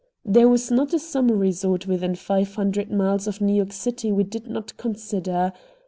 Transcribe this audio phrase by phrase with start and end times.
[0.25, 4.23] There was not a summer resort within five hundred miles of New York City we
[4.23, 5.53] did not consider.